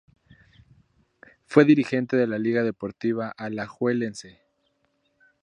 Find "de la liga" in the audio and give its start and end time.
2.17-2.63